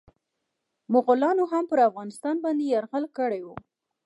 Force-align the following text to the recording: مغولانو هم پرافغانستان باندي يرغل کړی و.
مغولانو 0.93 1.43
هم 1.51 1.63
پرافغانستان 1.71 2.35
باندي 2.43 2.65
يرغل 2.75 3.05
کړی 3.17 3.41
و. 3.43 3.47